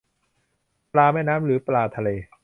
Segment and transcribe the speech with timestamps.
[0.93, 2.09] ปลาแม่น้ำหรือปลาทะเล